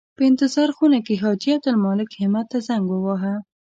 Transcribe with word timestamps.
په 0.17 0.23
انتظار 0.29 0.69
خونه 0.77 0.99
کې 1.05 1.13
حاجي 1.23 1.49
عبدالمالک 1.57 2.09
همت 2.21 2.45
ته 2.51 2.57
زنګ 2.67 2.85
وواهه. 2.89 3.33